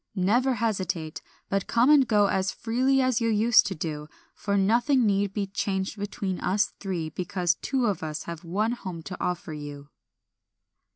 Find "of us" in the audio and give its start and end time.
7.85-8.23